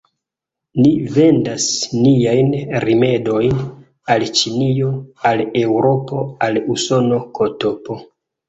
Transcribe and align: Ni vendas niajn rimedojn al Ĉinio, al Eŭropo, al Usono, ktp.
Ni 0.85 0.93
vendas 1.17 1.67
niajn 2.05 2.49
rimedojn 2.85 3.61
al 4.15 4.25
Ĉinio, 4.41 4.89
al 5.33 5.47
Eŭropo, 5.63 6.27
al 6.49 6.63
Usono, 6.79 7.21
ktp. 7.39 8.03